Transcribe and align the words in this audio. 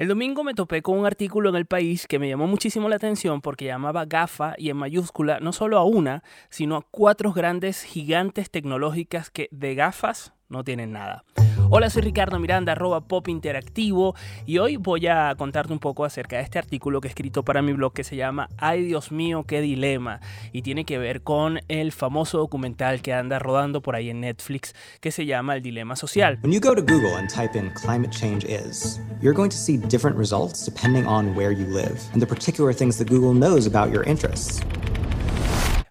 El 0.00 0.08
domingo 0.08 0.44
me 0.44 0.54
topé 0.54 0.80
con 0.80 0.98
un 0.98 1.04
artículo 1.04 1.50
en 1.50 1.56
El 1.56 1.66
País 1.66 2.06
que 2.06 2.18
me 2.18 2.26
llamó 2.26 2.46
muchísimo 2.46 2.88
la 2.88 2.96
atención 2.96 3.42
porque 3.42 3.66
llamaba 3.66 4.06
GAFA 4.06 4.54
y 4.56 4.70
en 4.70 4.78
mayúscula 4.78 5.40
no 5.40 5.52
solo 5.52 5.76
a 5.76 5.84
una, 5.84 6.24
sino 6.48 6.76
a 6.76 6.86
cuatro 6.90 7.34
grandes 7.34 7.82
gigantes 7.82 8.50
tecnológicas 8.50 9.28
que 9.28 9.50
de 9.50 9.74
gafas 9.74 10.32
no 10.48 10.64
tienen 10.64 10.92
nada. 10.92 11.26
Hola, 11.72 11.88
soy 11.88 12.02
Ricardo 12.02 12.40
Miranda, 12.40 12.72
arroba 12.72 13.00
pop 13.02 13.28
interactivo, 13.28 14.16
y 14.44 14.58
hoy 14.58 14.74
voy 14.76 15.06
a 15.06 15.32
contarte 15.38 15.72
un 15.72 15.78
poco 15.78 16.04
acerca 16.04 16.38
de 16.38 16.42
este 16.42 16.58
artículo 16.58 17.00
que 17.00 17.06
he 17.06 17.10
escrito 17.10 17.44
para 17.44 17.62
mi 17.62 17.72
blog 17.72 17.92
que 17.92 18.02
se 18.02 18.16
llama 18.16 18.48
Ay 18.58 18.82
Dios 18.82 19.12
mío, 19.12 19.44
qué 19.46 19.60
dilema, 19.60 20.18
y 20.50 20.62
tiene 20.62 20.84
que 20.84 20.98
ver 20.98 21.22
con 21.22 21.60
el 21.68 21.92
famoso 21.92 22.38
documental 22.38 23.02
que 23.02 23.14
anda 23.14 23.38
rodando 23.38 23.82
por 23.82 23.94
ahí 23.94 24.10
en 24.10 24.20
Netflix 24.20 24.74
que 25.00 25.12
se 25.12 25.26
llama 25.26 25.54
El 25.54 25.62
Dilema 25.62 25.94
Social. 25.94 26.40
When 26.42 26.52
you 26.52 26.58
go 26.58 26.74
to 26.74 26.82
Google 26.82 27.14
and 27.16 27.30
type 27.30 27.56
in 27.56 27.70
climate 27.74 28.10
change 28.10 28.44
is, 28.46 29.00
you're 29.22 29.32
going 29.32 29.50
to 29.50 29.56
see 29.56 29.76
different 29.76 30.18
results 30.18 30.64
depending 30.64 31.06
on 31.06 31.36
where 31.36 31.52
you 31.52 31.66
live 31.66 32.00
and 32.12 32.20
the 32.20 32.26
particular 32.26 32.74
things 32.74 32.98
that 32.98 33.08
Google 33.08 33.32
knows 33.32 33.68
about 33.68 33.92
your 33.92 34.02
interests. 34.08 34.60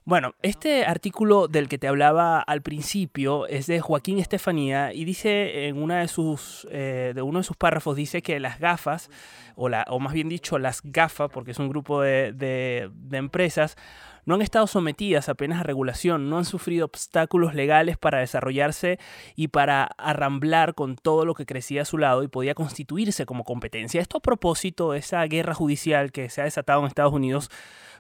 Bueno, 0.09 0.34
este 0.41 0.86
artículo 0.86 1.48
del 1.48 1.70
que 1.70 1.77
te 1.77 1.88
hablaba 1.88 2.40
al 2.40 2.63
principio 2.63 3.45
es 3.45 3.67
de 3.67 3.80
Joaquín 3.80 4.17
Estefanía 4.17 4.91
y 4.91 5.05
dice 5.05 5.67
en 5.67 5.80
una 5.80 6.00
de 6.00 6.08
sus, 6.08 6.67
eh, 6.72 7.13
uno 7.22 7.38
de 7.38 7.44
sus 7.44 7.55
párrafos 7.55 7.95
dice 7.95 8.23
que 8.23 8.40
las 8.40 8.58
gafas, 8.59 9.12
o, 9.55 9.70
la, 9.70 9.86
o 9.88 10.00
más 10.00 10.14
bien 10.14 10.27
dicho 10.27 10.58
las 10.58 10.81
gafas, 10.84 11.30
porque 11.31 11.52
es 11.52 11.59
un 11.59 11.70
grupo 11.70 12.02
de, 12.02 12.34
de 12.34 13.17
empresas, 13.20 13.77
no 14.26 14.36
han 14.36 14.41
estado 14.41 14.68
sometidas 14.68 15.30
apenas 15.30 15.59
a 15.59 15.64
regulación, 15.64 16.30
no 16.30 16.38
han 16.38 16.46
sufrido 16.46 16.86
obstáculos 16.86 17.54
legales 17.54 17.98
para 17.98 18.20
desarrollarse 18.20 19.00
y 19.36 19.50
para 19.50 19.84
arramblar 19.98 20.76
con 20.76 20.95
todo 20.95 21.26
lo 21.26 21.34
que 21.34 21.45
crecía 21.45 21.84
a 21.84 21.86
su 21.86 21.98
lado 21.98 22.23
y 22.23 22.28
podía 22.28 22.55
constituirse 22.55 23.26
como 23.26 23.44
competencia. 23.44 24.02
Esto 24.02 24.18
a 24.18 24.22
propósito 24.22 24.92
de 24.92 25.00
esa 25.00 25.23
guerra 25.26 25.54
judicial 25.54 26.12
que 26.12 26.30
se 26.30 26.42
ha 26.42 26.45
desatado 26.45 26.82
en 26.82 26.88
Estados 26.88 27.14
Unidos 27.14 27.50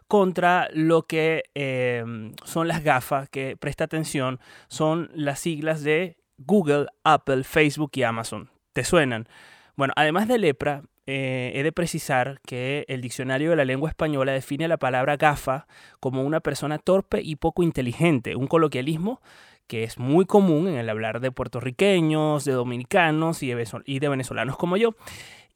contra 0.07 0.67
lo 0.73 1.03
que 1.03 1.43
eh, 1.53 2.03
son 2.43 2.67
las 2.67 2.83
gafas, 2.83 3.29
que 3.29 3.55
presta 3.57 3.83
atención, 3.83 4.39
son 4.67 5.11
las 5.13 5.39
siglas 5.39 5.83
de 5.83 6.17
Google, 6.37 6.87
Apple, 7.03 7.43
Facebook 7.43 7.91
y 7.93 8.03
Amazon. 8.03 8.49
¿Te 8.73 8.83
suenan? 8.83 9.27
Bueno, 9.75 9.93
además 9.95 10.27
de 10.27 10.39
lepra, 10.39 10.83
eh, 11.11 11.51
he 11.55 11.63
de 11.63 11.71
precisar 11.71 12.39
que 12.45 12.85
el 12.87 13.01
diccionario 13.01 13.49
de 13.49 13.55
la 13.55 13.65
lengua 13.65 13.89
española 13.89 14.31
define 14.31 14.67
la 14.67 14.77
palabra 14.77 15.17
gafa 15.17 15.65
como 15.99 16.23
una 16.23 16.39
persona 16.39 16.77
torpe 16.77 17.19
y 17.23 17.35
poco 17.35 17.63
inteligente, 17.63 18.35
un 18.35 18.45
coloquialismo 18.45 19.19
que 19.65 19.83
es 19.83 19.97
muy 19.97 20.25
común 20.25 20.67
en 20.67 20.75
el 20.75 20.87
hablar 20.87 21.19
de 21.19 21.31
puertorriqueños, 21.31 22.45
de 22.45 22.51
dominicanos 22.51 23.41
y 23.41 23.53
de 23.53 24.09
venezolanos 24.09 24.55
como 24.55 24.77
yo. 24.77 24.93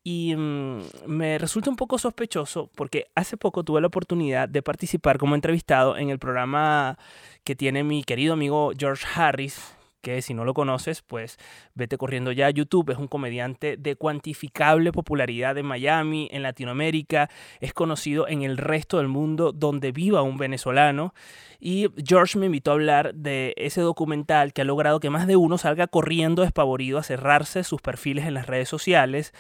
Y 0.04 0.36
mm, 0.36 0.82
me 1.06 1.38
resulta 1.38 1.70
un 1.70 1.76
poco 1.76 2.00
sospechoso 2.00 2.72
porque 2.74 3.06
hace 3.14 3.38
poco 3.38 3.64
tuve 3.64 3.80
la 3.80 3.88
oportunidad 3.88 4.50
de 4.50 4.64
participar 4.64 5.20
como 5.20 5.36
entrevistado 5.36 5.98
en 5.98 6.10
el 6.10 6.18
programa 6.18 6.98
que 7.44 7.56
tiene 7.56 7.84
mi 7.84 8.04
querido 8.04 8.34
amigo 8.34 8.72
George 8.78 9.06
Harris, 9.16 9.76
que 10.04 10.22
si 10.22 10.34
no 10.34 10.44
lo 10.46 10.54
conoces, 10.54 11.02
pues 11.02 11.40
vete 11.74 11.98
corriendo 11.98 12.32
ya 12.32 12.48
a 12.48 12.52
YouTube. 12.52 12.92
Es 12.92 12.98
un 12.98 13.08
comediante 13.08 13.78
de 13.78 13.96
cuantificable 13.96 14.92
popularidad 14.92 15.58
en 15.58 15.66
Miami, 15.66 16.28
en 16.32 16.44
Latinoamérica. 16.44 17.30
Es 17.62 17.74
conocido 17.74 18.28
en 18.28 18.44
el 18.44 18.58
resto 18.58 18.98
del 18.98 19.08
mundo 19.08 19.54
donde 19.54 19.94
viva 19.94 20.22
un 20.22 20.38
venezolano. 20.38 21.16
Y 21.60 21.88
George 22.06 22.38
me 22.38 22.48
invitó 22.48 22.72
a 22.72 22.74
hablar 22.74 23.16
de 23.16 23.54
ese 23.56 23.80
documental 23.80 24.52
que 24.52 24.62
ha 24.62 24.66
logrado 24.66 25.00
que 25.00 25.10
más 25.10 25.26
de 25.26 25.38
uno 25.38 25.58
salga 25.58 25.88
corriendo 25.88 26.42
despavorido 26.42 27.00
a 27.00 27.04
cerrarse 27.04 27.64
sus 27.64 27.82
perfiles 27.82 28.26
en 28.26 28.34
las 28.34 28.46
redes 28.46 28.68
sociales 28.68 29.34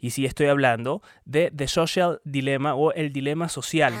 y 0.00 0.10
sí 0.10 0.26
estoy 0.26 0.46
hablando 0.46 1.02
de 1.24 1.52
The 1.54 1.68
Social 1.68 2.20
Dilemma 2.24 2.74
o 2.74 2.92
el 2.92 3.12
dilema 3.12 3.48
social. 3.48 3.94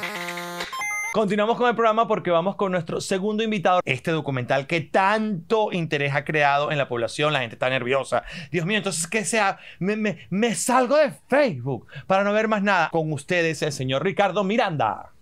Continuamos 1.12 1.56
con 1.56 1.66
el 1.68 1.74
programa 1.74 2.06
porque 2.06 2.30
vamos 2.30 2.54
con 2.54 2.70
nuestro 2.70 3.00
segundo 3.00 3.42
invitado. 3.42 3.80
Este 3.86 4.10
documental 4.10 4.66
que 4.66 4.82
tanto 4.82 5.72
interés 5.72 6.14
ha 6.14 6.22
creado 6.22 6.70
en 6.70 6.76
la 6.76 6.86
población, 6.86 7.32
la 7.32 7.40
gente 7.40 7.54
está 7.54 7.70
nerviosa. 7.70 8.24
Dios 8.52 8.66
mío, 8.66 8.76
entonces 8.76 9.06
que 9.06 9.24
sea, 9.24 9.58
me, 9.78 9.96
me, 10.28 10.54
salgo 10.54 10.96
de 10.96 11.12
Facebook 11.28 11.86
para 12.06 12.24
no 12.24 12.32
ver 12.34 12.46
más 12.46 12.62
nada. 12.62 12.90
Con 12.90 13.10
ustedes 13.10 13.62
el 13.62 13.72
señor 13.72 14.04
Ricardo 14.04 14.44
Miranda. 14.44 15.12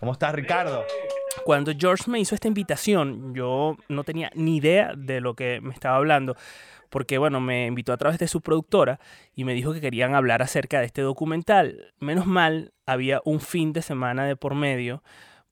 ¿Cómo 0.00 0.12
estás, 0.12 0.34
Ricardo? 0.34 0.82
Cuando 1.44 1.72
George 1.76 2.10
me 2.10 2.20
hizo 2.20 2.34
esta 2.34 2.48
invitación, 2.48 3.34
yo 3.34 3.76
no 3.88 4.02
tenía 4.02 4.30
ni 4.34 4.56
idea 4.56 4.94
de 4.96 5.20
lo 5.20 5.34
que 5.34 5.60
me 5.60 5.74
estaba 5.74 5.96
hablando 5.96 6.36
porque 6.88 7.18
bueno, 7.18 7.40
me 7.40 7.66
invitó 7.66 7.92
a 7.92 7.96
través 7.96 8.20
de 8.20 8.28
su 8.28 8.40
productora 8.40 9.00
y 9.34 9.42
me 9.42 9.52
dijo 9.54 9.72
que 9.72 9.80
querían 9.80 10.14
hablar 10.14 10.42
acerca 10.42 10.78
de 10.78 10.86
este 10.86 11.02
documental. 11.02 11.92
Menos 11.98 12.24
mal, 12.24 12.72
había 12.86 13.20
un 13.24 13.40
fin 13.40 13.72
de 13.72 13.82
semana 13.82 14.26
de 14.26 14.36
por 14.36 14.54
medio 14.54 15.02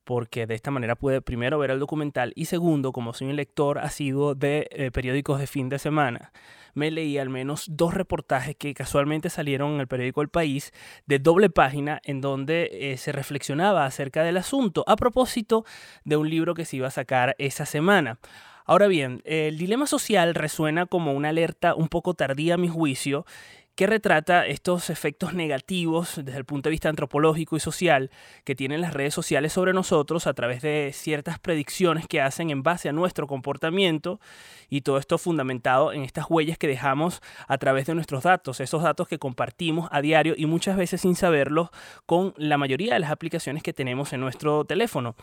porque 0.05 0.47
de 0.47 0.55
esta 0.55 0.71
manera 0.71 0.97
pude 0.97 1.23
primero 1.23 1.59
ver 1.59 1.71
el 1.71 1.79
documental 1.79 2.33
y 2.35 2.47
segundo, 2.47 2.93
como 2.93 3.13
soy 3.15 3.29
un 3.29 3.37
lector 3.37 3.79
asiduo 3.79 4.35
de 4.35 4.69
eh, 4.71 4.91
periódicos 4.91 5.39
de 5.39 5.47
fin 5.47 5.69
de 5.69 5.79
semana, 5.79 6.33
me 6.75 6.91
leí 6.91 7.19
al 7.19 7.29
menos 7.29 7.67
dos 7.69 7.95
reportajes 7.95 8.57
que 8.57 8.75
casualmente 8.75 9.31
salieron 9.31 9.75
en 9.75 9.81
el 9.81 9.89
periódico 9.89 10.23
El 10.23 10.29
País 10.29 10.73
de 11.07 11.19
doble 11.19 11.51
página 11.51 12.01
en 12.05 12.21
donde 12.21 12.71
eh, 12.73 12.97
se 12.97 13.13
reflexionaba 13.13 13.85
acerca 13.85 14.23
del 14.23 14.37
asunto 14.37 14.85
a 14.87 14.97
propósito 14.97 15.65
de 16.05 16.17
un 16.17 16.31
libro 16.31 16.55
que 16.55 16.65
se 16.65 16.77
iba 16.77 16.89
a 16.89 16.93
sacar 16.93 17.35
esa 17.39 17.67
semana. 17.67 18.19
Ahora 18.65 18.87
bien, 18.87 19.23
el 19.25 19.59
dilema 19.59 19.87
social 19.87 20.35
resuena 20.35 20.87
como 20.87 21.13
una 21.13 21.31
alerta 21.31 21.75
un 21.75 21.89
poco 21.89 22.15
tardía 22.15 22.55
a 22.55 22.59
mi 22.59 22.69
juicio 22.69 23.27
que 23.75 23.87
retrata 23.87 24.47
estos 24.47 24.91
efectos 24.91 25.35
negativos 25.35 26.21
desde 26.23 26.39
el 26.39 26.45
punto 26.45 26.69
de 26.69 26.73
vista 26.73 26.89
antropológico 26.89 27.57
y 27.57 27.61
social 27.61 28.11
que 28.45 28.55
tienen 28.55 28.81
las 28.81 28.95
redes 28.95 29.15
sociales 29.15 29.53
sobre 29.53 29.73
nosotros 29.73 30.27
a 30.27 30.35
través 30.35 30.63
de 30.63 30.91
ciertas 30.93 31.39
predicciones 31.39 32.07
que 32.07 32.21
hacen 32.21 32.51
en 32.51 32.63
base 32.63 32.89
a 32.89 32.93
nuestro 32.93 33.27
comportamiento 33.27 34.21
y 34.69 34.83
todo 34.83 34.99
esto 34.99 35.17
fundamentado 35.19 35.93
en 35.93 36.03
estas 36.03 36.27
huellas 36.29 36.59
que 36.59 36.67
dejamos 36.67 37.23
a 37.49 37.59
través 37.59 37.87
de 37.87 37.95
nuestros 37.95 38.25
datos, 38.25 38.61
esos 38.61 38.83
datos 38.83 39.09
que 39.09 39.19
compartimos 39.19 39.89
a 39.91 40.03
diario 40.03 40.35
y 40.37 40.47
muchas 40.47 40.77
veces 40.77 41.01
sin 41.01 41.17
saberlo 41.17 41.71
con 42.07 42.35
la 42.37 42.59
mayoría 42.59 42.95
de 42.95 43.01
las 43.01 43.11
aplicaciones 43.11 43.63
que 43.63 43.73
tenemos 43.73 44.13
en 44.13 44.21
nuestro 44.21 44.65
teléfono. 44.65 45.17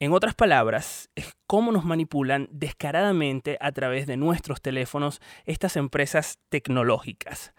En 0.00 0.12
otras 0.12 0.34
palabras, 0.34 1.08
es 1.14 1.36
cómo 1.46 1.70
nos 1.70 1.84
manipulan 1.84 2.48
descaradamente 2.50 3.56
a 3.60 3.72
través 3.72 4.06
de 4.06 4.16
nuestros 4.16 4.60
teléfonos 4.60 5.20
estas 5.44 5.76
empresas 5.76 6.38
tecnológicas. 6.48 7.54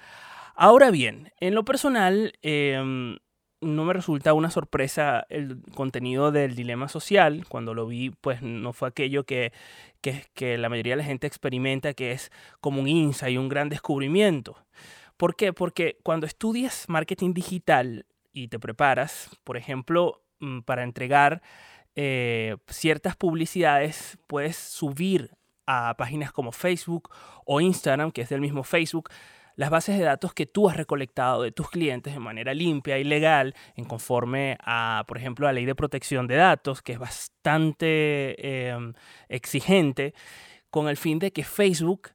Ahora 0.53 0.91
bien, 0.91 1.31
en 1.39 1.55
lo 1.55 1.63
personal, 1.65 2.33
em, 2.41 3.17
no 3.61 3.85
me 3.85 3.93
resulta 3.93 4.33
una 4.33 4.49
sorpresa 4.49 5.25
el 5.29 5.61
contenido 5.73 6.31
del 6.31 6.55
dilema 6.55 6.87
social. 6.87 7.45
Cuando 7.47 7.73
lo 7.73 7.87
vi, 7.87 8.09
pues 8.09 8.41
no 8.41 8.73
fue 8.73 8.89
aquello 8.89 9.25
que, 9.25 9.53
que, 10.01 10.57
la 10.57 10.69
mayoría 10.69 10.93
de 10.93 10.97
la 10.97 11.03
gente 11.03 11.27
experimenta, 11.27 11.93
que 11.93 12.11
es 12.11 12.31
como 12.61 12.81
un 12.81 12.87
insight 12.87 13.33
y 13.33 13.37
un 13.37 13.49
gran 13.49 13.69
descubrimiento. 13.69 14.57
¿Por 15.17 15.35
qué? 15.35 15.53
Porque 15.53 15.97
cuando 16.03 16.25
estudias 16.25 16.85
marketing 16.89 17.33
digital 17.33 18.05
y 18.33 18.49
te 18.49 18.59
preparas, 18.59 19.29
por 19.43 19.57
ejemplo, 19.57 20.21
mm, 20.39 20.59
para 20.61 20.83
entregar 20.83 21.41
eh, 21.95 22.57
ciertas 22.67 23.15
publicidades 23.15 24.17
puedes 24.27 24.57
subir 24.57 25.31
a 25.65 25.95
páginas 25.97 26.31
como 26.31 26.51
Facebook 26.51 27.09
o 27.45 27.61
Instagram, 27.61 28.11
que 28.11 28.21
es 28.21 28.29
del 28.29 28.41
mismo 28.41 28.63
Facebook, 28.63 29.09
las 29.55 29.69
bases 29.69 29.97
de 29.97 30.03
datos 30.03 30.33
que 30.33 30.45
tú 30.45 30.69
has 30.69 30.75
recolectado 30.75 31.41
de 31.41 31.51
tus 31.51 31.69
clientes 31.69 32.13
de 32.13 32.19
manera 32.19 32.53
limpia 32.53 32.97
y 32.97 33.03
legal, 33.03 33.55
en 33.75 33.85
conforme 33.85 34.57
a, 34.61 35.05
por 35.07 35.17
ejemplo, 35.17 35.45
la 35.45 35.53
ley 35.53 35.65
de 35.65 35.75
protección 35.75 36.27
de 36.27 36.35
datos, 36.35 36.81
que 36.81 36.93
es 36.93 36.99
bastante 36.99 38.69
em, 38.69 38.93
exigente, 39.29 40.13
con 40.69 40.89
el 40.89 40.97
fin 40.97 41.19
de 41.19 41.31
que 41.31 41.43
Facebook 41.43 42.09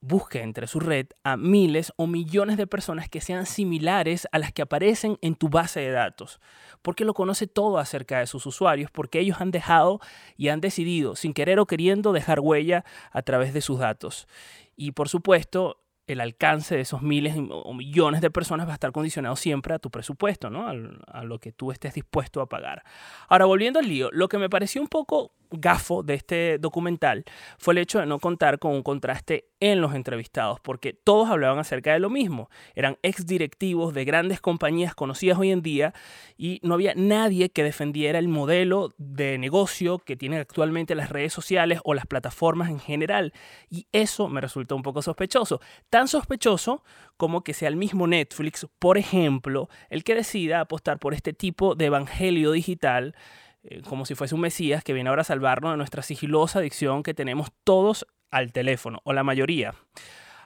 busque 0.00 0.42
entre 0.42 0.66
su 0.66 0.80
red 0.80 1.06
a 1.24 1.36
miles 1.36 1.92
o 1.96 2.06
millones 2.06 2.56
de 2.56 2.66
personas 2.66 3.08
que 3.08 3.20
sean 3.20 3.46
similares 3.46 4.28
a 4.32 4.38
las 4.38 4.52
que 4.52 4.62
aparecen 4.62 5.18
en 5.22 5.34
tu 5.34 5.48
base 5.48 5.80
de 5.80 5.90
datos, 5.90 6.40
porque 6.82 7.04
lo 7.04 7.14
conoce 7.14 7.46
todo 7.46 7.78
acerca 7.78 8.20
de 8.20 8.26
sus 8.26 8.46
usuarios, 8.46 8.90
porque 8.90 9.20
ellos 9.20 9.40
han 9.40 9.50
dejado 9.50 10.00
y 10.36 10.48
han 10.48 10.60
decidido, 10.60 11.16
sin 11.16 11.34
querer 11.34 11.58
o 11.58 11.66
queriendo, 11.66 12.12
dejar 12.12 12.40
huella 12.40 12.84
a 13.10 13.22
través 13.22 13.52
de 13.52 13.60
sus 13.60 13.80
datos. 13.80 14.28
Y 14.76 14.92
por 14.92 15.08
supuesto, 15.08 15.82
el 16.08 16.20
alcance 16.20 16.74
de 16.74 16.80
esos 16.80 17.02
miles 17.02 17.36
o 17.36 17.74
millones 17.74 18.22
de 18.22 18.30
personas 18.30 18.66
va 18.66 18.72
a 18.72 18.74
estar 18.74 18.92
condicionado 18.92 19.36
siempre 19.36 19.74
a 19.74 19.78
tu 19.78 19.90
presupuesto, 19.90 20.48
¿no? 20.48 20.66
a 20.66 21.22
lo 21.22 21.38
que 21.38 21.52
tú 21.52 21.70
estés 21.70 21.94
dispuesto 21.94 22.40
a 22.40 22.48
pagar. 22.48 22.82
Ahora, 23.28 23.44
volviendo 23.44 23.78
al 23.78 23.86
lío, 23.86 24.08
lo 24.10 24.28
que 24.28 24.38
me 24.38 24.48
pareció 24.48 24.80
un 24.80 24.88
poco 24.88 25.32
gafo 25.50 26.02
de 26.02 26.14
este 26.14 26.58
documental 26.58 27.24
fue 27.58 27.74
el 27.74 27.78
hecho 27.78 27.98
de 28.00 28.06
no 28.06 28.18
contar 28.18 28.58
con 28.58 28.72
un 28.72 28.82
contraste 28.82 29.48
en 29.60 29.80
los 29.80 29.94
entrevistados, 29.94 30.60
porque 30.60 30.92
todos 30.92 31.28
hablaban 31.30 31.58
acerca 31.58 31.92
de 31.92 31.98
lo 31.98 32.10
mismo. 32.10 32.48
Eran 32.74 32.96
ex 33.02 33.26
directivos 33.26 33.92
de 33.92 34.04
grandes 34.04 34.40
compañías 34.40 34.94
conocidas 34.94 35.38
hoy 35.38 35.50
en 35.50 35.62
día 35.62 35.94
y 36.36 36.60
no 36.62 36.74
había 36.74 36.94
nadie 36.94 37.50
que 37.50 37.64
defendiera 37.64 38.18
el 38.18 38.28
modelo 38.28 38.94
de 38.98 39.38
negocio 39.38 39.98
que 39.98 40.16
tienen 40.16 40.40
actualmente 40.40 40.94
las 40.94 41.10
redes 41.10 41.32
sociales 41.32 41.80
o 41.84 41.94
las 41.94 42.06
plataformas 42.06 42.70
en 42.70 42.78
general. 42.78 43.32
Y 43.68 43.86
eso 43.92 44.28
me 44.28 44.40
resultó 44.40 44.76
un 44.76 44.82
poco 44.82 45.02
sospechoso 45.02 45.60
tan 45.90 46.08
sospechoso 46.08 46.82
como 47.16 47.42
que 47.42 47.54
sea 47.54 47.68
el 47.68 47.76
mismo 47.76 48.06
Netflix, 48.06 48.66
por 48.78 48.98
ejemplo, 48.98 49.68
el 49.90 50.04
que 50.04 50.14
decida 50.14 50.60
apostar 50.60 50.98
por 50.98 51.14
este 51.14 51.32
tipo 51.32 51.74
de 51.74 51.86
evangelio 51.86 52.52
digital, 52.52 53.14
eh, 53.62 53.82
como 53.82 54.06
si 54.06 54.14
fuese 54.14 54.34
un 54.34 54.40
Mesías 54.40 54.84
que 54.84 54.92
viene 54.92 55.10
ahora 55.10 55.22
a 55.22 55.24
salvarnos 55.24 55.72
de 55.72 55.76
nuestra 55.76 56.02
sigilosa 56.02 56.60
adicción 56.60 57.02
que 57.02 57.14
tenemos 57.14 57.50
todos 57.64 58.06
al 58.30 58.52
teléfono, 58.52 59.00
o 59.04 59.12
la 59.12 59.24
mayoría. 59.24 59.74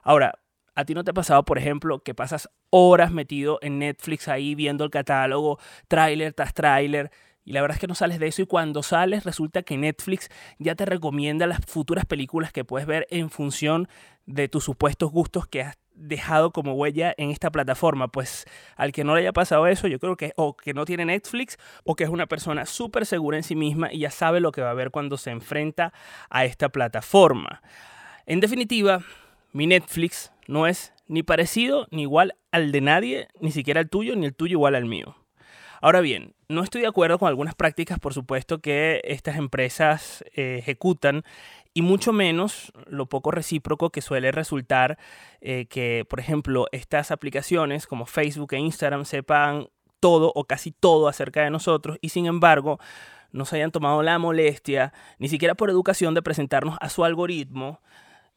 Ahora, 0.03 0.39
¿a 0.75 0.85
ti 0.85 0.95
no 0.95 1.05
te 1.05 1.11
ha 1.11 1.15
pasado, 1.15 1.45
por 1.45 1.59
ejemplo, 1.59 2.01
que 2.01 2.15
pasas 2.15 2.49
horas 2.71 3.13
metido 3.13 3.59
en 3.63 3.79
Netflix 3.79 4.29
ahí 4.29 4.55
viendo 4.55 4.85
el 4.85 4.91
catálogo, 4.91 5.59
tráiler 5.89 6.33
tras 6.33 6.55
tráiler? 6.55 7.11
Y 7.45 7.53
la 7.53 7.61
verdad 7.61 7.77
es 7.77 7.81
que 7.81 7.89
no 7.89 7.95
sales 7.95 8.21
de 8.21 8.29
eso 8.29 8.43
y 8.43 8.47
cuando 8.47 8.83
sales 8.83 9.25
resulta 9.25 9.63
que 9.63 9.77
Netflix 9.77 10.29
ya 10.59 10.77
te 10.77 10.85
recomienda 10.85 11.47
las 11.47 11.59
futuras 11.67 12.07
películas 12.07 12.53
que 12.53 12.65
puedes 12.65 12.87
ver 12.87 13.07
en 13.11 13.31
función 13.31 13.89
de 14.27 14.49
tus 14.49 14.65
supuestos 14.65 15.11
gustos 15.11 15.49
que 15.49 15.63
has 15.63 15.77
dejado 16.03 16.53
como 16.53 16.75
huella 16.75 17.15
en 17.17 17.31
esta 17.31 17.51
plataforma. 17.51 18.09
Pues 18.09 18.47
al 18.77 18.93
que 18.93 19.05
no 19.05 19.15
le 19.15 19.23
haya 19.23 19.33
pasado 19.33 19.67
eso, 19.67 19.89
yo 19.89 19.99
creo 19.99 20.17
que 20.17 20.33
o 20.37 20.57
que 20.57 20.75
no 20.75 20.85
tiene 20.85 21.05
Netflix 21.05 21.59
o 21.85 21.95
que 21.95 22.05
es 22.05 22.11
una 22.11 22.27
persona 22.27 22.67
súper 22.67 23.07
segura 23.07 23.37
en 23.37 23.43
sí 23.43 23.55
misma 23.55 23.93
y 23.93 24.01
ya 24.01 24.11
sabe 24.11 24.41
lo 24.41 24.53
que 24.53 24.63
va 24.63 24.71
a 24.71 24.75
ver 24.75 24.91
cuando 24.91 25.17
se 25.17 25.31
enfrenta 25.31 25.93
a 26.31 26.45
esta 26.45 26.69
plataforma. 26.69 27.63
En 28.27 28.41
definitiva, 28.41 29.03
mi 29.53 29.67
Netflix 29.67 30.33
no 30.47 30.67
es 30.67 30.93
ni 31.09 31.23
parecido 31.23 31.87
ni 31.91 32.03
igual 32.03 32.37
al 32.51 32.73
de 32.73 32.81
nadie, 32.81 33.29
ni 33.41 33.53
siquiera 33.53 33.81
el 33.81 33.89
tuyo, 33.89 34.17
ni 34.17 34.27
el 34.27 34.35
tuyo 34.35 34.53
igual 34.53 34.75
al 34.75 34.87
mío. 34.87 35.17
Ahora 35.81 36.01
bien, 36.01 36.35
no 36.49 36.63
estoy 36.63 36.83
de 36.83 36.87
acuerdo 36.87 37.19
con 37.19 37.29
algunas 37.29 37.57
prácticas, 37.57 37.99
por 37.99 38.15
supuesto, 38.15 38.61
que 38.61 39.01
estas 39.05 39.37
empresas 39.37 40.25
eh, 40.37 40.59
ejecutan 40.61 41.25
y 41.75 41.83
mucho 41.83 42.13
menos 42.13 42.73
lo 42.87 43.07
poco 43.07 43.31
recíproco 43.31 43.91
que 43.91 44.03
suele 44.03 44.33
resultar 44.33 44.99
eh, 45.41 45.67
que, 45.67 46.05
por 46.09 46.21
ejemplo, 46.21 46.67
estas 46.73 47.11
aplicaciones 47.11 47.87
como 47.87 48.07
Facebook 48.07 48.53
e 48.55 48.59
Instagram 48.59 49.05
sepan 49.05 49.69
todo 50.01 50.33
o 50.35 50.45
casi 50.45 50.73
todo 50.73 51.09
acerca 51.09 51.43
de 51.43 51.51
nosotros 51.51 51.99
y 52.01 52.09
sin 52.11 52.27
embargo 52.27 52.79
no 53.31 53.45
se 53.45 53.57
hayan 53.57 53.71
tomado 53.71 54.03
la 54.03 54.19
molestia, 54.19 54.93
ni 55.19 55.29
siquiera 55.29 55.55
por 55.55 55.71
educación, 55.71 56.13
de 56.15 56.23
presentarnos 56.23 56.77
a 56.81 56.91
su 56.91 57.05
algoritmo, 57.05 57.81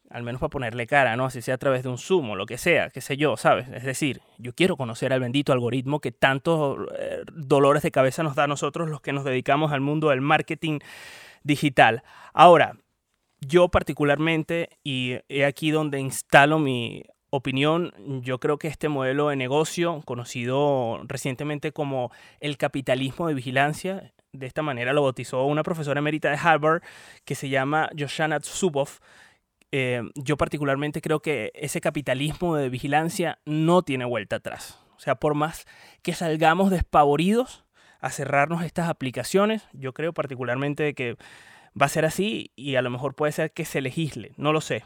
al 0.10 0.24
menos 0.24 0.40
para 0.40 0.50
ponerle 0.50 0.88
cara, 0.88 1.18
¿no? 1.18 1.26
Así 1.26 1.42
sea 1.42 1.56
a 1.56 1.58
través 1.58 1.84
de 1.84 1.90
un 1.90 1.98
Zoom 1.98 2.30
o 2.30 2.36
lo 2.36 2.46
que 2.46 2.58
sea, 2.58 2.90
qué 2.90 3.02
sé 3.02 3.18
yo, 3.18 3.36
¿sabes? 3.36 3.68
Es 3.70 3.84
decir, 3.84 4.22
yo 4.38 4.54
quiero 4.54 4.78
conocer 4.78 5.12
al 5.12 5.20
bendito 5.20 5.52
algoritmo 5.52 6.00
que 6.00 6.12
tantos 6.12 6.78
eh, 6.98 7.24
dolores 7.34 7.84
de 7.84 7.92
cabeza 7.92 8.24
nos 8.24 8.36
da 8.36 8.46
a 8.46 8.48
nosotros 8.48 8.90
los 8.90 9.02
que 9.02 9.12
nos 9.12 9.26
dedicamos 9.26 9.74
al 9.74 9.82
mundo 9.82 10.10
del 10.10 10.22
marketing 10.22 10.80
digital. 11.44 12.04
Ahora, 12.34 12.78
yo 13.42 13.70
particularmente, 13.70 14.70
y 14.84 15.18
he 15.30 15.46
aquí 15.46 15.72
donde 15.72 16.00
instalo 16.00 16.60
mi 16.60 17.04
opinión, 17.30 17.94
yo 18.22 18.40
creo 18.40 18.58
que 18.58 18.68
este 18.68 18.90
modelo 18.90 19.30
de 19.30 19.36
negocio, 19.36 20.02
conocido 20.06 21.02
recientemente 21.06 21.72
como 21.72 22.12
el 22.40 22.58
capitalismo 22.58 23.28
de 23.28 23.34
vigilancia, 23.34 24.14
de 24.32 24.48
esta 24.48 24.62
manera 24.62 24.94
lo 24.94 25.04
bautizó 25.04 25.46
una 25.46 25.64
profesora 25.64 26.00
emérita 26.00 26.30
de 26.30 26.38
Harvard 26.38 26.82
que 27.24 27.36
se 27.36 27.50
llama 27.50 27.90
Joshana 27.98 28.40
Zuboff, 28.42 29.00
eh, 29.72 30.04
yo 30.16 30.38
particularmente 30.38 31.02
creo 31.02 31.22
que 31.22 31.52
ese 31.56 31.82
capitalismo 31.82 32.56
de 32.56 32.70
vigilancia 32.70 33.40
no 33.46 33.82
tiene 33.82 34.06
vuelta 34.06 34.38
atrás. 34.38 34.80
O 34.96 35.00
sea, 35.00 35.16
por 35.16 35.36
más 35.36 35.66
que 36.02 36.14
salgamos 36.14 36.70
despavoridos 36.70 37.66
a 38.00 38.10
cerrarnos 38.10 38.64
estas 38.64 38.88
aplicaciones, 38.88 39.68
yo 39.74 39.94
creo 39.94 40.14
particularmente 40.14 40.94
que 40.94 41.18
va 41.80 41.88
a 41.88 41.90
ser 41.90 42.06
así 42.06 42.52
y 42.56 42.76
a 42.76 42.82
lo 42.82 42.90
mejor 42.90 43.16
puede 43.16 43.32
ser 43.32 43.52
que 43.52 43.66
se 43.66 43.82
legisle, 43.82 44.34
no 44.38 44.54
lo 44.54 44.62
sé. 44.62 44.84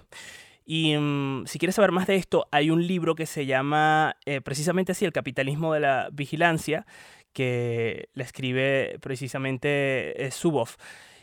Y 0.65 0.95
mm, 0.97 1.47
si 1.47 1.57
quieres 1.57 1.75
saber 1.75 1.91
más 1.91 2.05
de 2.07 2.15
esto, 2.15 2.47
hay 2.51 2.69
un 2.69 2.85
libro 2.85 3.15
que 3.15 3.25
se 3.25 3.45
llama 3.47 4.17
eh, 4.25 4.41
precisamente 4.41 4.91
así, 4.91 5.05
El 5.05 5.13
capitalismo 5.13 5.73
de 5.73 5.79
la 5.79 6.09
vigilancia, 6.11 6.85
que 7.33 8.09
le 8.13 8.23
escribe 8.23 8.97
precisamente 9.01 10.25
eh, 10.25 10.31
Zuboff. 10.31 10.77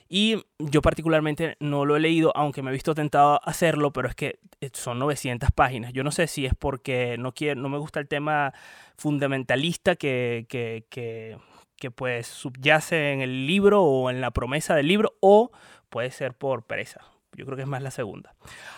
Y 0.08 0.44
yo 0.58 0.82
particularmente 0.82 1.56
no 1.58 1.84
lo 1.84 1.96
he 1.96 2.00
leído, 2.00 2.32
aunque 2.36 2.62
me 2.62 2.70
he 2.70 2.72
visto 2.72 2.94
tentado 2.94 3.34
a 3.34 3.36
hacerlo, 3.36 3.92
pero 3.92 4.08
es 4.08 4.14
que 4.14 4.38
eh, 4.60 4.70
son 4.72 4.98
900 4.98 5.50
páginas. 5.52 5.92
Yo 5.92 6.04
no 6.04 6.12
sé 6.12 6.28
si 6.28 6.46
es 6.46 6.54
porque 6.54 7.16
no, 7.18 7.32
quiero, 7.32 7.60
no 7.60 7.68
me 7.68 7.78
gusta 7.78 8.00
el 8.00 8.08
tema 8.08 8.52
fundamentalista 8.96 9.96
que, 9.96 10.46
que, 10.48 10.86
que, 10.90 11.38
que 11.76 11.90
pues 11.90 12.26
subyace 12.26 13.12
en 13.12 13.20
el 13.20 13.46
libro 13.46 13.82
o 13.82 14.10
en 14.10 14.20
la 14.20 14.30
promesa 14.30 14.74
del 14.74 14.88
libro, 14.88 15.14
o 15.20 15.50
puede 15.88 16.10
ser 16.10 16.34
por 16.34 16.64
pereza. 16.64 17.00
Yo 17.36 17.44
creo 17.44 17.56
que 17.56 17.62
es 17.62 17.68
más 17.68 17.82
la 17.82 17.90
segunda. 17.90 18.34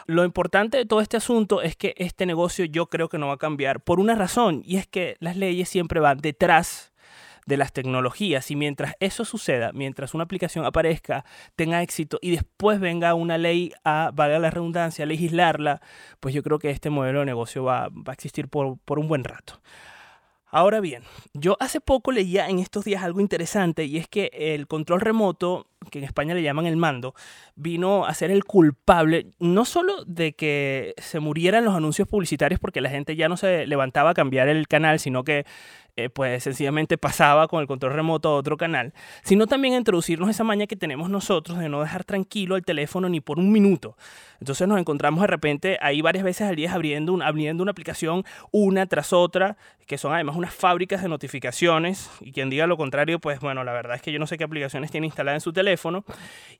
Lo 0.06 0.24
importante 0.24 0.78
de 0.78 0.84
todo 0.84 1.00
este 1.00 1.16
asunto 1.16 1.62
es 1.62 1.76
que 1.76 1.94
este 1.96 2.26
negocio 2.26 2.64
yo 2.64 2.86
creo 2.86 3.08
que 3.08 3.18
no 3.18 3.28
va 3.28 3.34
a 3.34 3.38
cambiar 3.38 3.80
por 3.80 4.00
una 4.00 4.14
razón, 4.14 4.62
y 4.64 4.76
es 4.76 4.86
que 4.86 5.16
las 5.20 5.36
leyes 5.36 5.68
siempre 5.68 6.00
van 6.00 6.18
detrás 6.18 6.92
de 7.48 7.56
las 7.56 7.72
tecnologías 7.72 8.50
y 8.50 8.56
mientras 8.56 8.94
eso 9.00 9.24
suceda, 9.24 9.72
mientras 9.72 10.12
una 10.12 10.24
aplicación 10.24 10.66
aparezca, 10.66 11.24
tenga 11.56 11.82
éxito 11.82 12.18
y 12.20 12.32
después 12.32 12.78
venga 12.78 13.14
una 13.14 13.38
ley 13.38 13.72
a, 13.84 14.10
valga 14.12 14.38
la 14.38 14.50
redundancia, 14.50 15.04
a 15.04 15.06
legislarla, 15.06 15.80
pues 16.20 16.34
yo 16.34 16.42
creo 16.42 16.58
que 16.58 16.68
este 16.68 16.90
modelo 16.90 17.20
de 17.20 17.24
negocio 17.24 17.64
va, 17.64 17.88
va 17.88 18.10
a 18.10 18.12
existir 18.12 18.48
por, 18.48 18.78
por 18.84 18.98
un 18.98 19.08
buen 19.08 19.24
rato. 19.24 19.62
Ahora 20.50 20.80
bien, 20.80 21.02
yo 21.34 21.56
hace 21.60 21.80
poco 21.80 22.10
leía 22.10 22.48
en 22.48 22.58
estos 22.58 22.84
días 22.84 23.02
algo 23.02 23.20
interesante 23.20 23.84
y 23.84 23.98
es 23.98 24.08
que 24.08 24.30
el 24.32 24.66
control 24.66 25.00
remoto, 25.00 25.66
que 25.90 25.98
en 25.98 26.04
España 26.04 26.34
le 26.34 26.42
llaman 26.42 26.66
el 26.66 26.76
mando, 26.76 27.14
vino 27.54 28.04
a 28.04 28.14
ser 28.14 28.30
el 28.30 28.44
culpable 28.44 29.28
no 29.38 29.64
solo 29.64 30.04
de 30.04 30.32
que 30.32 30.94
se 30.98 31.20
murieran 31.20 31.64
los 31.64 31.74
anuncios 31.74 32.08
publicitarios 32.08 32.60
porque 32.60 32.80
la 32.80 32.90
gente 32.90 33.16
ya 33.16 33.28
no 33.28 33.36
se 33.36 33.66
levantaba 33.66 34.10
a 34.10 34.14
cambiar 34.14 34.48
el 34.48 34.68
canal, 34.68 34.98
sino 34.98 35.24
que 35.24 35.46
eh, 35.98 36.10
pues 36.10 36.44
sencillamente 36.44 36.96
pasaba 36.96 37.48
con 37.48 37.60
el 37.60 37.66
control 37.66 37.92
remoto 37.92 38.28
a 38.28 38.34
otro 38.36 38.56
canal, 38.56 38.94
sino 39.24 39.48
también 39.48 39.74
introducirnos 39.74 40.30
esa 40.30 40.44
maña 40.44 40.68
que 40.68 40.76
tenemos 40.76 41.10
nosotros 41.10 41.58
de 41.58 41.68
no 41.68 41.80
dejar 41.80 42.04
tranquilo 42.04 42.54
el 42.54 42.64
teléfono 42.64 43.08
ni 43.08 43.20
por 43.20 43.40
un 43.40 43.50
minuto. 43.50 43.96
Entonces 44.38 44.68
nos 44.68 44.78
encontramos 44.78 45.22
de 45.22 45.26
repente 45.26 45.76
ahí 45.82 46.00
varias 46.00 46.22
veces 46.22 46.46
al 46.46 46.54
día 46.54 46.72
abriendo, 46.72 47.18
abriendo 47.24 47.64
una 47.64 47.72
aplicación 47.72 48.22
una 48.52 48.86
tras 48.86 49.12
otra, 49.12 49.56
que 49.88 49.98
son 49.98 50.12
además 50.12 50.36
unas 50.36 50.54
fábricas 50.54 51.02
de 51.02 51.08
notificaciones, 51.08 52.08
y 52.20 52.30
quien 52.30 52.48
diga 52.48 52.68
lo 52.68 52.76
contrario, 52.76 53.18
pues 53.18 53.40
bueno, 53.40 53.64
la 53.64 53.72
verdad 53.72 53.96
es 53.96 54.02
que 54.02 54.12
yo 54.12 54.20
no 54.20 54.28
sé 54.28 54.38
qué 54.38 54.44
aplicaciones 54.44 54.92
tiene 54.92 55.08
instalada 55.08 55.34
en 55.34 55.40
su 55.40 55.52
teléfono, 55.52 55.67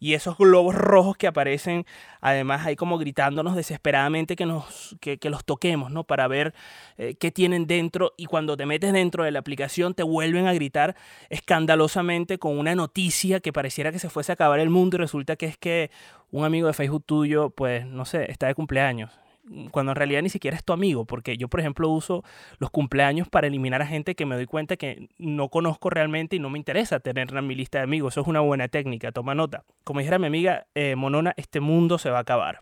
y 0.00 0.14
esos 0.14 0.36
globos 0.36 0.74
rojos 0.74 1.16
que 1.16 1.26
aparecen, 1.26 1.84
además 2.20 2.66
ahí 2.66 2.76
como 2.76 2.98
gritándonos 2.98 3.56
desesperadamente 3.56 4.36
que, 4.36 4.46
nos, 4.46 4.96
que, 5.00 5.18
los 5.24 5.44
toquemos, 5.44 5.90
¿no? 5.90 6.04
Para 6.04 6.28
ver 6.28 6.54
eh, 6.98 7.14
qué 7.18 7.30
tienen 7.30 7.66
dentro, 7.66 8.14
y 8.16 8.26
cuando 8.26 8.56
te 8.56 8.66
metes 8.66 8.92
dentro 8.92 9.24
de 9.24 9.30
la 9.30 9.40
aplicación 9.40 9.94
te 9.94 10.02
vuelven 10.02 10.46
a 10.46 10.52
gritar 10.52 10.96
escandalosamente 11.30 12.38
con 12.38 12.58
una 12.58 12.74
noticia 12.74 13.40
que 13.40 13.52
pareciera 13.52 13.92
que 13.92 13.98
se 13.98 14.10
fuese 14.10 14.32
a 14.32 14.34
acabar 14.34 14.60
el 14.60 14.70
mundo 14.70 14.96
y 14.96 15.00
resulta 15.00 15.36
que 15.36 15.46
es 15.46 15.56
que 15.56 15.90
un 16.30 16.44
amigo 16.44 16.66
de 16.66 16.74
Facebook 16.74 17.04
tuyo, 17.04 17.50
pues 17.50 17.86
no 17.86 18.04
sé, 18.04 18.30
está 18.30 18.46
de 18.46 18.54
cumpleaños. 18.54 19.10
Cuando 19.70 19.92
en 19.92 19.96
realidad 19.96 20.22
ni 20.22 20.28
siquiera 20.28 20.56
es 20.56 20.64
tu 20.64 20.72
amigo, 20.72 21.04
porque 21.04 21.36
yo, 21.36 21.48
por 21.48 21.60
ejemplo, 21.60 21.88
uso 21.88 22.22
los 22.58 22.70
cumpleaños 22.70 23.28
para 23.28 23.46
eliminar 23.46 23.82
a 23.82 23.86
gente 23.86 24.14
que 24.14 24.26
me 24.26 24.34
doy 24.34 24.46
cuenta 24.46 24.76
que 24.76 25.08
no 25.18 25.48
conozco 25.48 25.90
realmente 25.90 26.36
y 26.36 26.38
no 26.38 26.50
me 26.50 26.58
interesa 26.58 27.00
tenerla 27.00 27.40
en 27.40 27.46
mi 27.46 27.54
lista 27.54 27.78
de 27.78 27.84
amigos. 27.84 28.14
Eso 28.14 28.22
es 28.22 28.26
una 28.26 28.40
buena 28.40 28.68
técnica, 28.68 29.12
toma 29.12 29.34
nota. 29.34 29.64
Como 29.84 30.00
dijera 30.00 30.18
mi 30.18 30.26
amiga 30.26 30.66
eh, 30.74 30.96
Monona, 30.96 31.34
este 31.36 31.60
mundo 31.60 31.98
se 31.98 32.10
va 32.10 32.18
a 32.18 32.22
acabar. 32.22 32.60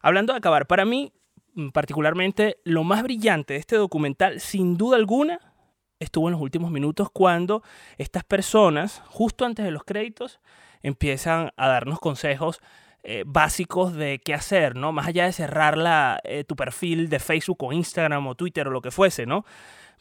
Hablando 0.00 0.32
de 0.32 0.38
acabar, 0.38 0.66
para 0.66 0.84
mí, 0.84 1.12
mm, 1.54 1.68
particularmente, 1.68 2.58
lo 2.64 2.84
más 2.84 3.02
brillante 3.02 3.54
de 3.54 3.60
este 3.60 3.76
documental, 3.76 4.40
sin 4.40 4.76
duda 4.76 4.96
alguna, 4.96 5.40
estuvo 6.00 6.28
en 6.28 6.32
los 6.32 6.40
últimos 6.40 6.70
minutos 6.70 7.08
cuando 7.12 7.62
estas 7.98 8.24
personas, 8.24 9.02
justo 9.06 9.44
antes 9.44 9.64
de 9.64 9.70
los 9.70 9.84
créditos, 9.84 10.40
empiezan 10.82 11.52
a 11.56 11.68
darnos 11.68 12.00
consejos 12.00 12.60
eh, 13.04 13.24
básicos 13.26 13.94
de 13.94 14.20
qué 14.24 14.32
hacer, 14.32 14.76
¿no? 14.76 14.92
Más 14.92 15.08
allá 15.08 15.24
de 15.24 15.32
cerrar 15.32 15.76
la, 15.76 16.20
eh, 16.22 16.44
tu 16.44 16.54
perfil 16.54 17.08
de 17.08 17.18
Facebook 17.18 17.62
o 17.64 17.72
Instagram 17.72 18.26
o 18.28 18.34
Twitter 18.36 18.68
o 18.68 18.70
lo 18.70 18.80
que 18.80 18.92
fuese, 18.92 19.26
¿no? 19.26 19.44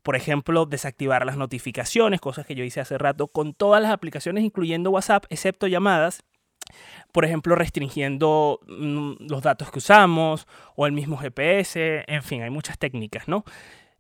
Por 0.03 0.15
ejemplo, 0.15 0.65
desactivar 0.65 1.25
las 1.25 1.36
notificaciones, 1.38 2.22
cosas 2.22 2.46
que 2.46 2.53
yo 2.53 2.63
hice 2.63 2.79
hace 2.79 2.98
rato 2.98 3.27
con 3.27 3.53
todas 3.53 3.81
las 3.81 3.91
aplicaciones, 3.91 4.43
incluyendo 4.43 4.91
WhatsApp, 4.91 5.25
excepto 5.29 5.67
llamadas. 5.67 6.24
Por 7.12 7.25
ejemplo, 7.25 7.55
restringiendo 7.55 8.60
mm, 8.67 9.13
los 9.29 9.41
datos 9.41 9.72
que 9.72 9.79
usamos 9.79 10.48
o 10.75 10.86
el 10.86 10.93
mismo 10.93 11.17
GPS, 11.17 12.03
en 12.08 12.24
fin, 12.24 12.43
hay 12.43 12.50
muchas 12.50 12.77
técnicas, 12.77 13.27
¿no? 13.27 13.43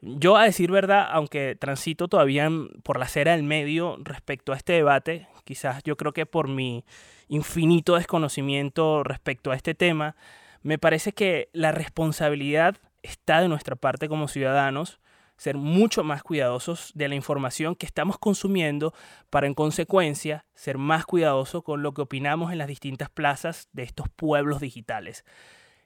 Yo, 0.01 0.35
a 0.35 0.45
decir 0.45 0.71
verdad, 0.71 1.07
aunque 1.11 1.55
transito 1.55 2.07
todavía 2.07 2.49
por 2.81 2.97
la 2.97 3.05
acera 3.05 3.33
del 3.33 3.43
medio 3.43 3.97
respecto 4.01 4.51
a 4.51 4.57
este 4.57 4.73
debate, 4.73 5.27
quizás 5.43 5.83
yo 5.83 5.95
creo 5.95 6.11
que 6.11 6.25
por 6.25 6.47
mi 6.47 6.83
infinito 7.27 7.95
desconocimiento 7.95 9.03
respecto 9.03 9.51
a 9.51 9.55
este 9.55 9.75
tema, 9.75 10.15
me 10.63 10.79
parece 10.79 11.11
que 11.13 11.49
la 11.53 11.71
responsabilidad 11.71 12.77
está 13.03 13.41
de 13.41 13.47
nuestra 13.47 13.75
parte 13.75 14.09
como 14.09 14.27
ciudadanos 14.27 14.99
ser 15.37 15.57
mucho 15.57 16.03
más 16.03 16.23
cuidadosos 16.23 16.91
de 16.93 17.07
la 17.07 17.15
información 17.15 17.75
que 17.75 17.85
estamos 17.85 18.17
consumiendo 18.17 18.93
para 19.29 19.47
en 19.47 19.55
consecuencia 19.55 20.45
ser 20.53 20.77
más 20.77 21.05
cuidadosos 21.05 21.63
con 21.63 21.81
lo 21.81 21.93
que 21.93 22.01
opinamos 22.01 22.51
en 22.51 22.59
las 22.59 22.67
distintas 22.67 23.09
plazas 23.09 23.67
de 23.71 23.83
estos 23.83 24.07
pueblos 24.09 24.59
digitales. 24.59 25.25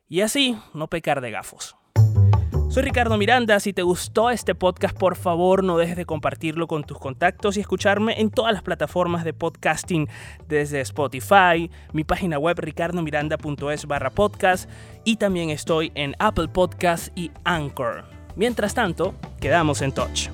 Y 0.07 0.22
así 0.22 0.57
no 0.74 0.89
pecar 0.89 1.22
de 1.22 1.31
gafos. 1.31 1.77
Soy 2.67 2.84
Ricardo 2.84 3.17
Miranda, 3.17 3.60
si 3.60 3.72
te 3.72 3.84
gustó 3.84 4.29
este 4.29 4.53
podcast 4.53 4.98
por 4.98 5.15
favor 5.15 5.63
no 5.63 5.77
dejes 5.77 5.95
de 5.95 6.05
compartirlo 6.05 6.67
con 6.67 6.84
tus 6.84 7.00
contactos 7.00 7.55
y 7.55 7.62
escucharme 7.62 8.19
en 8.19 8.29
todas 8.31 8.53
las 8.53 8.63
plataformas 8.63 9.24
de 9.24 9.34
podcasting 9.34 10.10
desde 10.50 10.81
Spotify, 10.81 11.72
mi 11.93 12.03
página 12.03 12.38
web 12.38 12.60
ricardomiranda.es 12.60 13.86
barra 13.86 14.10
podcast 14.10 14.69
y 15.05 15.15
también 15.15 15.51
estoy 15.51 15.91
en 15.95 16.15
Apple 16.19 16.50
Podcast 16.50 17.17
y 17.17 17.31
Anchor. 17.45 18.03
Mientras 18.36 18.74
tanto, 18.74 19.15
quedamos 19.39 19.81
en 19.81 19.93
touch. 19.93 20.29